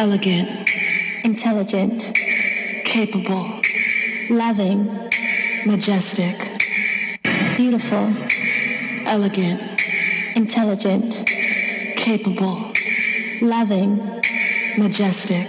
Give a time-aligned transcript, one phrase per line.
[0.00, 0.70] elegant,
[1.24, 2.10] intelligent,
[2.86, 3.60] capable,
[4.30, 4.86] loving,
[5.66, 6.36] majestic,
[7.58, 8.16] beautiful,
[9.04, 9.60] elegant,
[10.34, 11.22] intelligent,
[11.98, 12.72] capable,
[13.42, 14.22] loving,
[14.78, 15.48] majestic.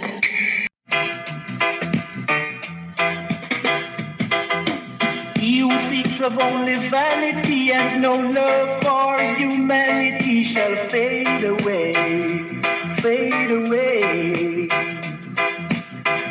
[5.38, 12.61] He who seeks of only vanity and no love for humanity shall fade away,
[13.02, 14.68] fade away.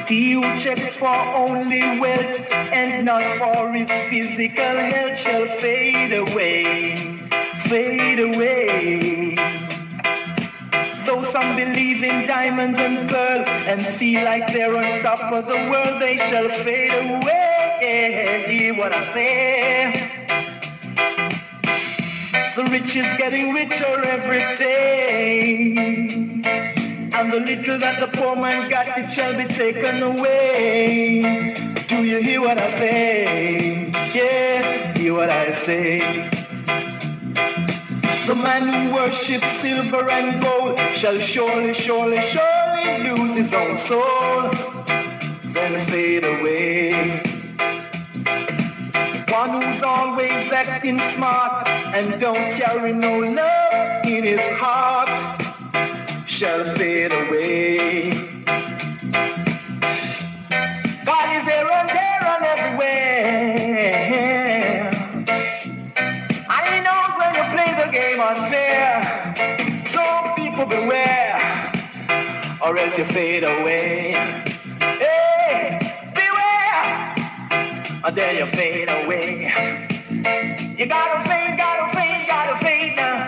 [0.07, 6.95] He who checks for only wealth and not for his physical health shall fade away,
[7.67, 9.35] fade away.
[11.07, 15.69] Though some believe in diamonds and pearl and feel like they're on top of the
[15.71, 18.45] world, they shall fade away.
[18.47, 20.20] Hear what I say.
[22.61, 25.73] The rich is getting richer every day.
[27.17, 31.55] And the little that the poor man got, it shall be taken away.
[31.87, 33.91] Do you hear what I say?
[34.15, 36.01] Yeah, hear what I say.
[38.29, 44.51] The man who worships silver and gold shall surely, surely, surely lose his own soul,
[45.55, 47.23] then fade away.
[49.41, 55.09] One who's always acting smart and don't carry no love in his heart
[56.29, 58.11] shall fade away.
[61.07, 63.31] God is here and there and everywhere.
[66.51, 68.91] And he knows when you play the game unfair.
[69.87, 70.03] So
[70.37, 71.41] people beware,
[72.61, 74.60] or else you fade away.
[78.11, 79.53] Or then you fade away.
[80.77, 83.27] You gotta fade, gotta fade, gotta fade now.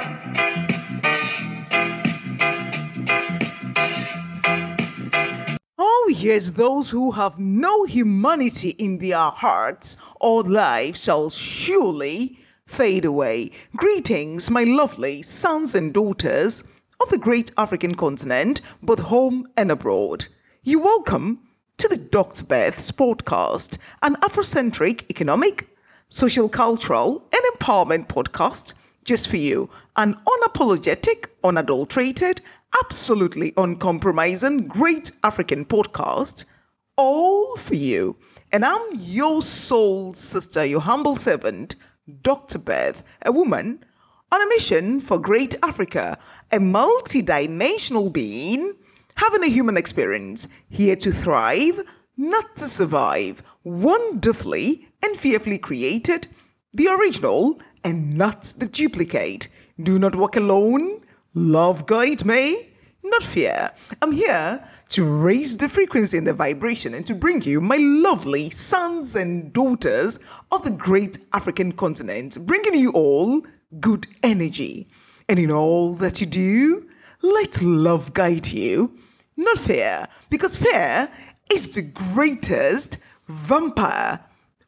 [5.79, 13.05] Oh, yes, those who have no humanity in their hearts or lives shall surely fade
[13.05, 13.53] away.
[13.77, 16.65] Greetings, my lovely sons and daughters
[17.01, 20.27] of the great African continent, both home and abroad.
[20.65, 21.39] You're welcome
[21.83, 22.45] to the Dr.
[22.45, 25.69] Beth's podcast, an Afrocentric economic,
[26.09, 29.69] social, cultural, and empowerment podcast just for you.
[29.97, 32.41] An unapologetic, unadulterated,
[32.85, 36.45] absolutely uncompromising, great African podcast,
[36.97, 38.15] all for you.
[38.53, 41.75] And I'm your soul sister, your humble servant,
[42.23, 42.61] Dr.
[42.61, 43.85] Beth, a woman
[44.31, 46.17] on a mission for great Africa,
[46.53, 48.73] a multidimensional being
[49.15, 51.79] having a human experience, here to thrive,
[52.17, 56.27] not to survive, wonderfully and fearfully created,
[56.75, 59.49] the original and not the duplicate.
[59.81, 61.01] Do not walk alone.
[61.35, 62.57] Love guide me,
[63.03, 63.73] not fear.
[64.01, 68.51] I'm here to raise the frequency and the vibration and to bring you my lovely
[68.51, 70.19] sons and daughters
[70.51, 73.43] of the great African continent, bringing you all
[73.81, 74.89] good energy.
[75.29, 76.89] And in all that you do,
[77.23, 78.93] let love guide you,
[79.37, 81.09] not fear, because fear
[81.53, 81.83] is the
[82.15, 84.19] greatest vampire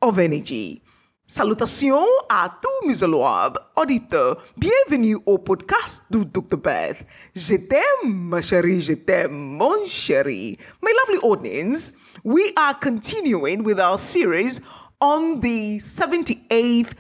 [0.01, 0.81] of energy.
[1.27, 4.37] Salutations à tous mes louables auditeurs.
[4.57, 6.59] Bienvenue au podcast du Dr.
[6.59, 7.03] Beth.
[7.35, 10.59] Je t'aime, ma chérie, je t'aime, mon chéri.
[10.83, 14.61] My lovely audience, we are continuing with our series
[15.01, 16.93] on the 78th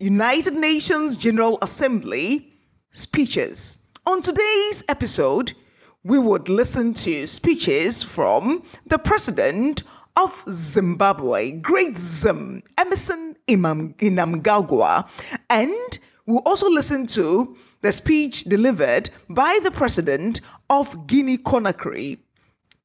[0.00, 2.50] United Nations General Assembly
[2.90, 3.83] speeches.
[4.06, 5.54] On today's episode,
[6.02, 9.82] we would listen to speeches from the President
[10.14, 15.08] of Zimbabwe, Great Zim, Emmerson Imam Mnangagwa,
[15.48, 22.18] and we'll also listen to the speech delivered by the President of Guinea Conakry,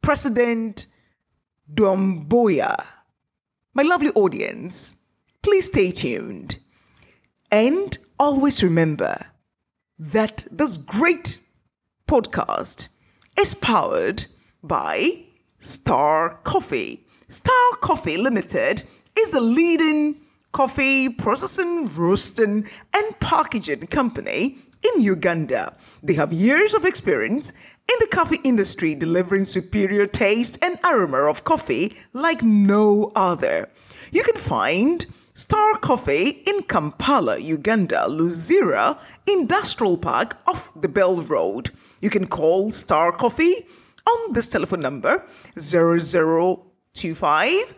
[0.02, 0.86] President
[1.72, 2.82] Doumbouya.
[3.74, 4.96] My lovely audience,
[5.42, 6.58] please stay tuned.
[7.52, 9.29] And always remember
[10.00, 11.40] that this great
[12.08, 12.88] podcast
[13.38, 14.26] is powered
[14.64, 15.26] by
[15.60, 17.06] Star Coffee.
[17.28, 18.82] Star Coffee Limited
[19.18, 20.22] is the leading
[20.54, 25.76] coffee processing, roasting, and packaging company in Uganda.
[26.02, 31.44] They have years of experience in the coffee industry, delivering superior taste and aroma of
[31.44, 33.68] coffee like no other.
[34.12, 35.06] You can find
[35.40, 41.70] Star Coffee in Kampala, Uganda, Luzira Industrial Park off the Bell Road.
[42.02, 43.66] You can call Star Coffee
[44.06, 45.24] on this telephone number
[45.58, 47.76] 0025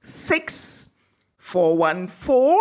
[0.00, 2.58] 6414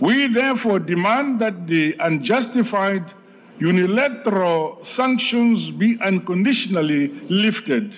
[0.00, 3.12] We therefore demand that the unjustified
[3.58, 7.94] unilateral sanctions be unconditionally lifted,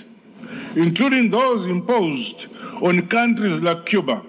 [0.75, 2.47] including those imposed
[2.83, 4.23] on countries like Cuba.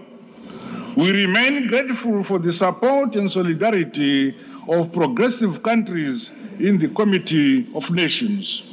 [0.95, 4.35] We remain grateful for the support and solidarity
[4.67, 8.63] of progressive countries in the Committee of Nations.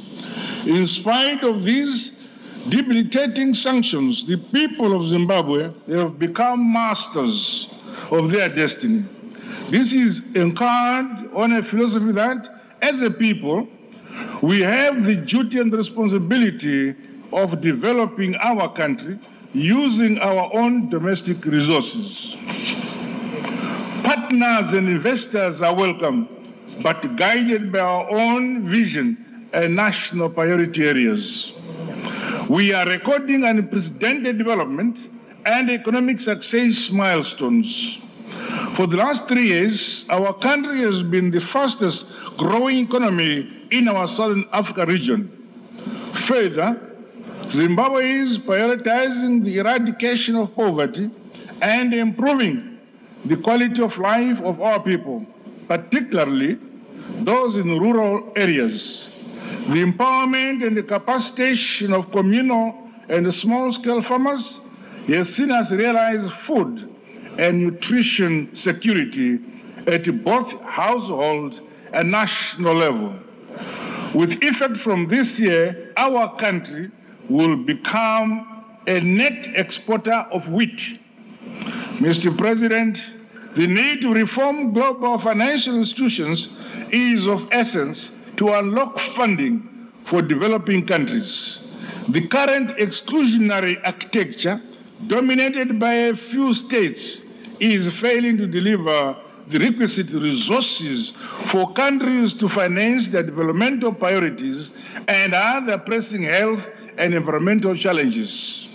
[0.65, 2.11] In spite of these
[2.69, 7.67] debilitating sanctions, the people of Zimbabwe have become masters
[8.09, 9.05] of their destiny.
[9.69, 12.49] This is anchored on a philosophy that,
[12.81, 13.67] as a people,
[14.41, 16.95] we have the duty and responsibility
[17.31, 19.19] of developing our country
[19.53, 22.35] using our own domestic resources.
[24.03, 26.27] Partners and investors are welcome,
[26.81, 29.24] but guided by our own vision
[29.55, 31.53] and national priority areas.
[32.49, 34.99] We are recording unprecedented development
[35.45, 37.99] and economic success milestones.
[38.73, 42.05] For the last three years, our country has been the fastest
[42.37, 45.31] growing economy in our Southern Africa region.
[46.13, 46.77] Further,
[47.49, 51.09] Zimbabwe is prioritizing the eradication of poverty
[51.61, 52.77] and improving
[53.23, 55.25] the quality of life of our people,
[55.69, 56.57] particularly
[57.21, 59.09] those in rural areas.
[59.67, 64.59] The empowerment and the capacitation of communal and small scale farmers
[65.07, 66.95] has seen us realize food
[67.37, 69.39] and nutrition security
[69.87, 71.61] at both household
[71.93, 73.15] and national level.
[74.13, 76.91] With effect from this year, our country
[77.27, 80.99] will become a net exporter of wheat.
[81.97, 82.35] Mr.
[82.37, 82.99] President,
[83.55, 86.49] the need to reform global financial institutions
[86.91, 91.61] is of essence to unlock funding for developing countries.
[92.09, 94.61] The current exclusionary architecture,
[95.07, 97.21] dominated by a few states,
[97.59, 99.15] is failing to deliver
[99.47, 101.11] the requisite resources
[101.45, 104.71] for countries to finance their developmental priorities
[105.07, 108.67] and other pressing health and environmental challenges.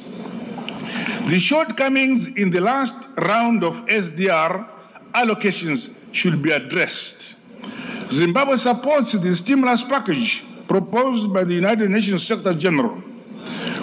[1.29, 4.67] The shortcomings in the last round of SDR
[5.15, 7.35] allocations should be addressed.
[8.11, 13.01] Zimbabwe supports the stimulus package proposed by the United Nations Secretary General.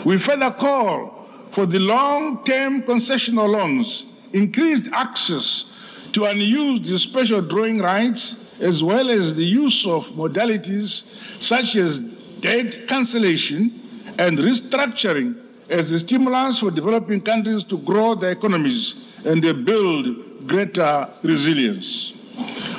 [0.04, 5.66] We further call for the long term concessional loans, increased access
[6.12, 11.04] to unused special drawing rights, as well as the use of modalities
[11.40, 12.00] such as
[12.42, 15.36] debt cancellation and restructuring
[15.70, 22.14] as a stimulus for developing countries to grow their economies and build greater resilience.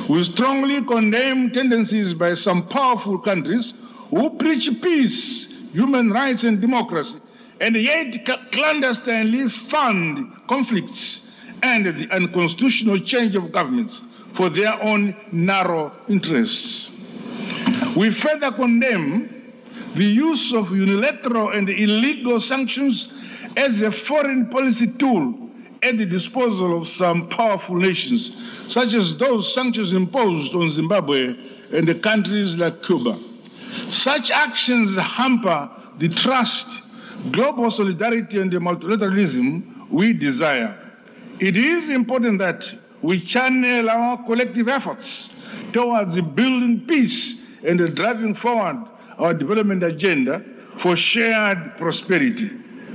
[0.08, 3.74] We strongly condemn tendencies by some powerful countries
[4.10, 7.18] who preach peace, human rights, and democracy,
[7.60, 11.22] and yet clandestinely fund conflicts
[11.62, 14.00] and the unconstitutional change of governments
[14.32, 16.90] for their own narrow interests.
[17.96, 19.52] We further condemn
[19.94, 23.08] the use of unilateral and illegal sanctions
[23.56, 25.47] as a foreign policy tool
[25.82, 28.32] at the disposal of some powerful nations,
[28.66, 31.36] such as those sanctions imposed on Zimbabwe
[31.72, 33.18] and the countries like Cuba.
[33.88, 36.82] Such actions hamper the trust,
[37.32, 40.76] global solidarity, and the multilateralism we desire.
[41.40, 45.30] It is important that we channel our collective efforts
[45.72, 48.84] towards building peace and driving forward
[49.18, 50.42] our development agenda
[50.76, 52.50] for shared prosperity.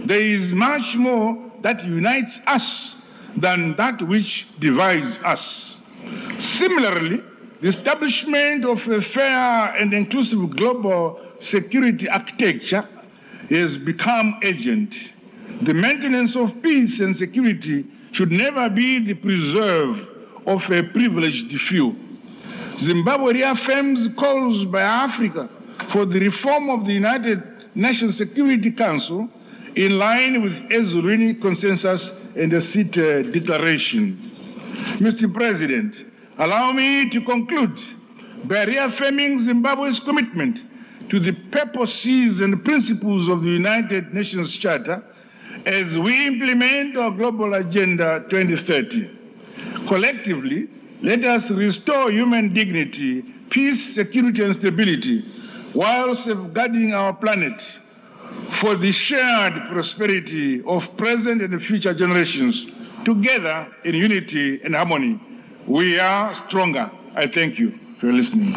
[0.06, 2.96] There is much more that unites us
[3.36, 5.77] than that which divides us.
[6.38, 7.24] Similarly,
[7.62, 12.88] the establishment of a fair and inclusive global security architecture
[13.50, 14.96] has become urgent.
[15.62, 20.08] The maintenance of peace and security should never be the preserve
[20.46, 21.96] of a privileged few.
[22.77, 25.50] Zimbabwe reaffirms calls by Africa
[25.88, 27.41] for the reform of the United
[27.75, 29.29] Nations Security Council
[29.75, 34.18] in line with Ezulwini Consensus and the Sirte uh, Declaration.
[35.00, 35.34] Mr.
[35.34, 36.06] President,
[36.38, 37.80] allow me to conclude
[38.46, 40.60] by reaffirming Zimbabwe's commitment
[41.10, 45.03] to the purposes and principles of the United Nations Charter
[45.65, 49.10] as we implement our Global Agenda 2030.
[49.88, 50.68] Collectively,
[51.01, 55.22] let us restore human dignity, peace, security, and stability
[55.74, 57.80] while safeguarding our planet
[58.50, 62.66] for the shared prosperity of present and future generations.
[63.04, 65.20] Together in unity and harmony,
[65.68, 66.92] we are stronger.
[67.16, 68.56] I thank you for listening.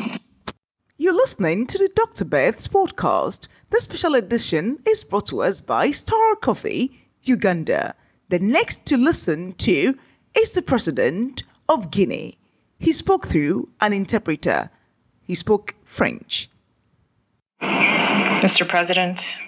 [0.98, 2.24] You're listening to the Dr.
[2.24, 3.48] Beth's podcast.
[3.70, 7.94] This special edition is brought to us by Star Coffee, Uganda.
[8.28, 9.98] The next to listen to
[10.36, 12.38] is the President of Guinea.
[12.78, 14.70] He spoke through an interpreter.
[15.22, 16.48] He spoke French.
[17.60, 18.66] Mr.
[18.68, 19.38] President,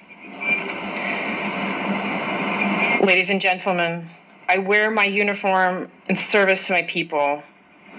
[3.09, 4.07] ladies and gentlemen,
[4.47, 7.43] I wear my uniform in service to my people,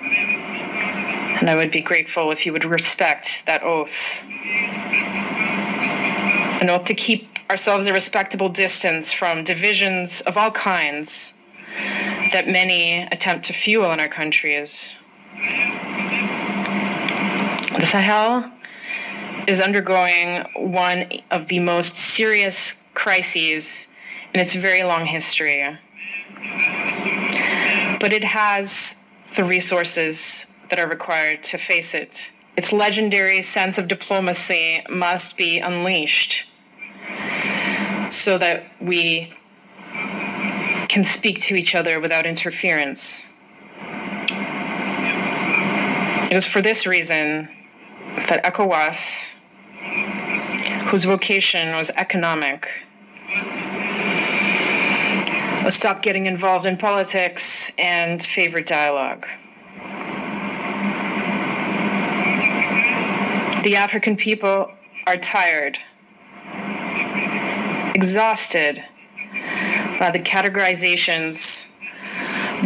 [0.03, 4.21] and I would be grateful if you would respect that oath.
[6.61, 11.33] An oath to keep ourselves a respectable distance from divisions of all kinds
[12.31, 14.95] that many attempt to fuel in our countries.
[17.79, 18.51] The Sahel
[19.47, 23.87] is undergoing one of the most serious crises
[24.33, 25.77] in its a very long history.
[27.99, 28.95] But it has
[29.35, 32.31] the resources that are required to face it.
[32.55, 36.45] Its legendary sense of diplomacy must be unleashed
[38.09, 39.33] so that we
[40.87, 43.27] can speak to each other without interference.
[46.31, 47.49] It is for this reason
[48.27, 49.35] that ECOWAS,
[50.85, 52.67] whose vocation was economic,
[55.71, 59.27] stop getting involved in politics and favor dialogue.
[63.63, 64.71] The African people
[65.05, 65.77] are tired,
[67.93, 68.83] exhausted
[69.99, 71.67] by the categorizations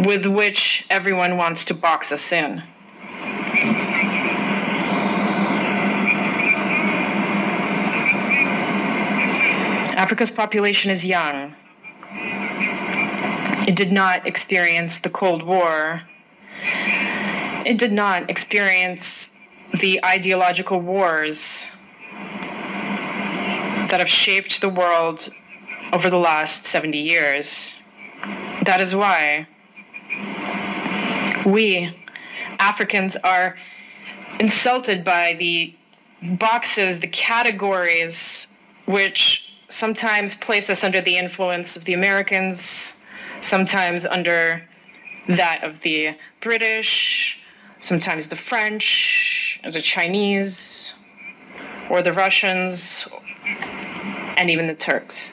[0.06, 2.62] with which everyone wants to box us in.
[9.96, 11.54] Africa's population is young.
[13.66, 16.02] It did not experience the Cold War.
[17.64, 19.30] It did not experience
[19.80, 21.70] the ideological wars
[22.12, 25.28] that have shaped the world
[25.92, 27.74] over the last 70 years.
[28.64, 29.46] That is why
[31.46, 31.94] we
[32.58, 33.56] Africans are
[34.40, 35.74] insulted by the
[36.22, 38.46] boxes, the categories,
[38.84, 42.96] which sometimes place us under the influence of the Americans,
[43.44, 44.62] sometimes under
[45.28, 47.38] that of the British,
[47.80, 50.94] sometimes the French, the Chinese,
[51.90, 53.06] or the Russians,
[54.36, 55.32] and even the Turks.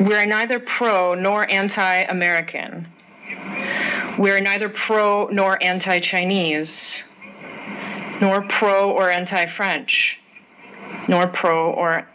[0.00, 2.88] We are neither pro nor anti American.
[4.18, 7.04] We are neither pro nor anti Chinese,
[8.20, 10.18] nor pro or anti French,
[11.08, 12.06] nor pro or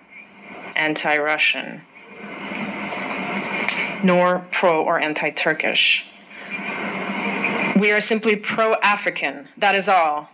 [0.75, 1.81] anti Russian,
[4.03, 6.05] nor pro or anti Turkish.
[7.79, 10.29] We are simply pro African, that is all.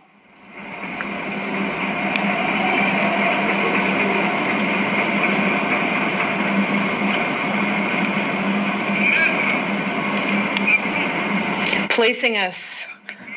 [11.90, 12.84] Placing us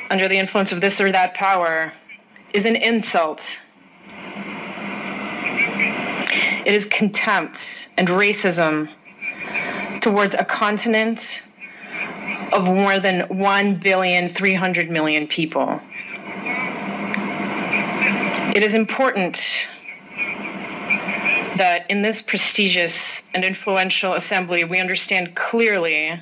[0.09, 1.93] under the influence of this or that power
[2.53, 3.59] is an insult.
[6.65, 8.89] It is contempt and racism
[10.01, 11.41] towards a continent
[12.53, 15.81] of more than 1 billion 300 million people.
[18.55, 19.67] It is important
[21.57, 26.19] that in this prestigious and influential assembly we understand clearly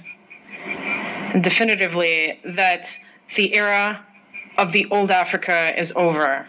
[0.66, 2.98] and definitively that
[3.36, 4.04] the era
[4.58, 6.48] of the old Africa is over.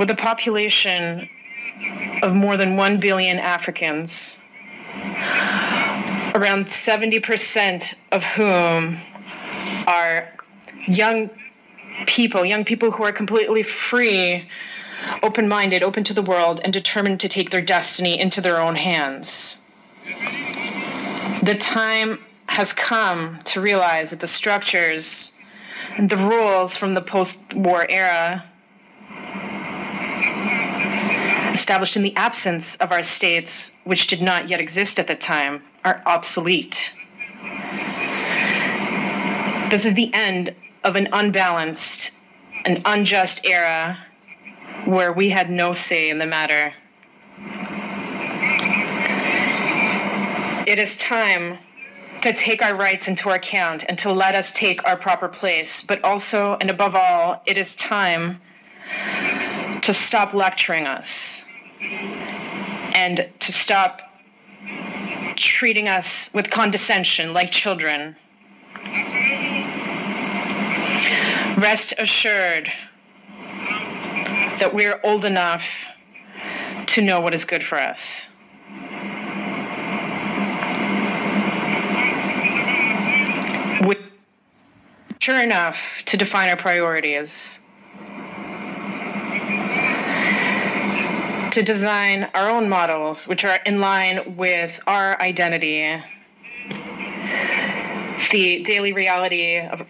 [0.00, 1.28] With a population
[2.22, 4.34] of more than 1 billion Africans,
[6.34, 8.96] around 70% of whom
[9.86, 10.26] are
[10.88, 11.28] young
[12.06, 14.48] people, young people who are completely free,
[15.22, 18.76] open minded, open to the world, and determined to take their destiny into their own
[18.76, 19.58] hands.
[21.42, 25.30] The time has come to realize that the structures
[25.98, 28.49] and the rules from the post war era
[31.52, 35.62] established in the absence of our states, which did not yet exist at the time,
[35.84, 36.92] are obsolete.
[39.70, 42.12] This is the end of an unbalanced
[42.64, 43.98] and unjust era
[44.84, 46.72] where we had no say in the matter.
[50.66, 51.58] It is time
[52.22, 56.04] to take our rights into account and to let us take our proper place, but
[56.04, 58.40] also and above all, it is time
[59.90, 61.42] to stop lecturing us
[61.80, 64.02] and to stop
[65.34, 68.14] treating us with condescension like children.
[71.56, 72.70] Rest assured
[74.60, 75.86] that we're old enough
[76.86, 78.28] to know what is good for us.
[83.82, 83.98] We're
[85.10, 87.58] mature enough to define our priorities.
[91.52, 96.00] To design our own models, which are in line with our identity,
[98.30, 99.80] the daily reality of,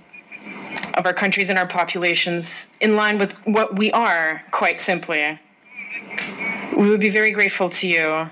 [0.94, 5.38] of our countries and our populations, in line with what we are, quite simply.
[6.76, 8.28] We would be very grateful to you.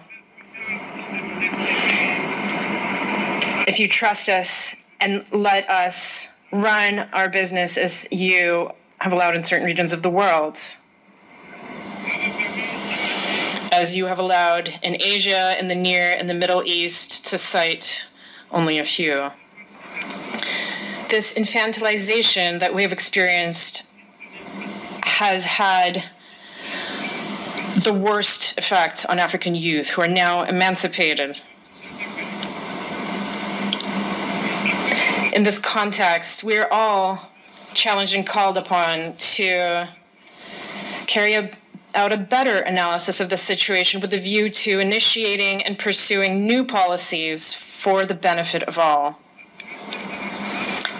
[3.66, 9.44] If you trust us and let us run our business as you have allowed in
[9.44, 10.58] certain regions of the world
[13.78, 18.08] as you have allowed in Asia, in the Near and the Middle East, to cite
[18.50, 19.30] only a few.
[21.08, 23.86] This infantilization that we have experienced
[25.00, 26.02] has had
[27.84, 31.40] the worst effect on African youth who are now emancipated.
[35.32, 37.30] In this context, we are all
[37.74, 39.86] challenged and called upon to
[41.06, 41.48] carry a
[41.94, 46.64] out a better analysis of the situation with a view to initiating and pursuing new
[46.64, 49.18] policies for the benefit of all.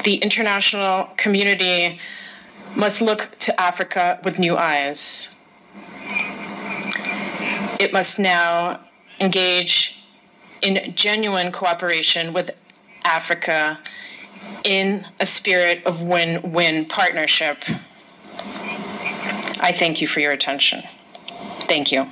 [0.05, 2.01] The international community
[2.74, 5.35] must look to Africa with new eyes.
[7.79, 8.81] It must now
[9.20, 9.94] engage
[10.62, 12.51] in genuine cooperation with
[13.05, 13.79] Africa
[14.64, 17.64] in a spirit of win win partnership.
[19.60, 20.82] I thank you for your attention.
[21.62, 22.10] Thank you.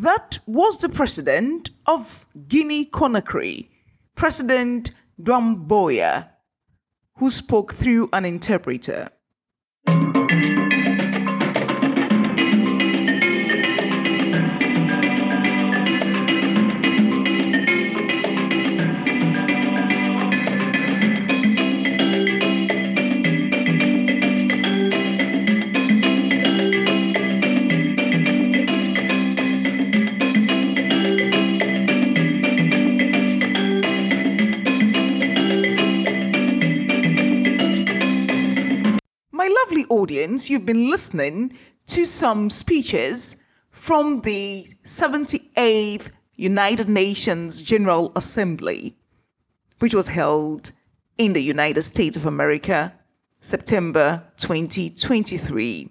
[0.00, 3.68] That was the president of Guinea Conakry,
[4.14, 6.28] President Doumbouya,
[7.18, 9.10] who spoke through an interpreter.
[39.96, 41.56] Audience, you've been listening
[41.86, 43.38] to some speeches
[43.70, 48.94] from the 78th United Nations General Assembly,
[49.78, 50.70] which was held
[51.16, 52.92] in the United States of America,
[53.40, 55.90] September 2023.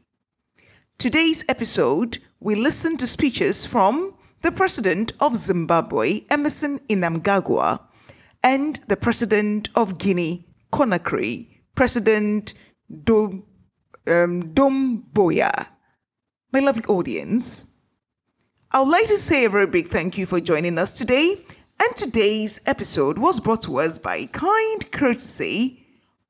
[1.00, 7.80] Today's episode, we listen to speeches from the President of Zimbabwe, Emmerson Mnangagwa,
[8.44, 12.54] and the President of Guinea Conakry, President
[13.04, 13.46] Dom,
[14.08, 15.68] um, Doumbouya.
[16.52, 17.68] My lovely audience,
[18.72, 21.38] I would like to say a very big thank you for joining us today.
[21.80, 25.86] And today's episode was brought to us by kind courtesy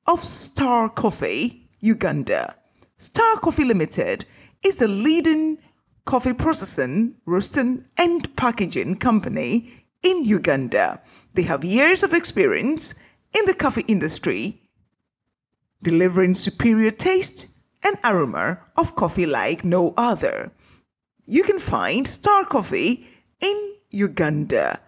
[0.06, 2.56] of Star Coffee Uganda.
[2.98, 4.24] Star Coffee Limited
[4.64, 5.58] is the leading
[6.04, 11.02] Coffee Processing, Roasting and Packaging Company in Uganda.
[11.34, 12.94] They have years of experience
[13.36, 14.62] in the coffee industry,
[15.82, 17.48] delivering superior taste
[17.86, 20.50] and aroma of coffee like no other.
[21.24, 23.06] You can find Star Coffee
[23.40, 24.80] in Uganda.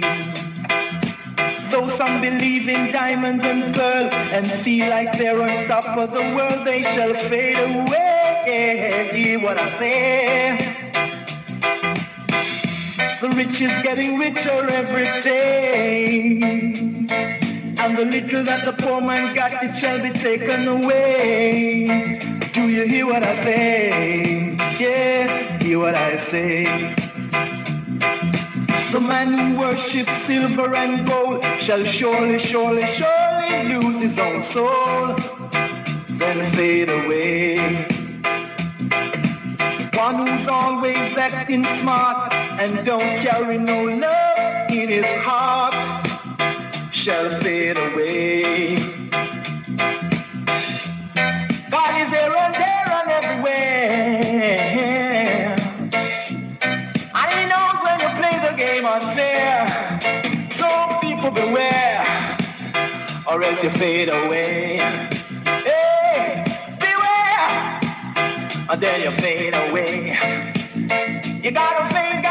[1.71, 6.35] Though some believe in diamonds and pearl and feel like they're on top of the
[6.35, 9.39] world, they shall fade away.
[9.43, 10.82] What I say.
[13.23, 16.41] The rich is getting richer every day.
[17.79, 22.19] And the little that the poor man got, it shall be taken away.
[22.51, 24.57] Do you hear what I say?
[24.77, 26.65] Yeah, hear what I say.
[28.91, 35.15] The man who worships silver and gold shall surely, surely, surely lose his own soul,
[36.09, 38.02] then fade away.
[40.03, 45.73] One who's always acting smart and don't carry no love in his heart
[46.91, 48.75] shall fade away.
[51.71, 53.85] God is here and there and everywhere.
[57.15, 59.69] And he knows when you play the game unfair.
[60.51, 60.67] So
[60.99, 62.03] people beware,
[63.31, 64.81] or else you fade away.
[68.81, 70.15] Then you fade away.
[71.43, 72.22] You gotta fade.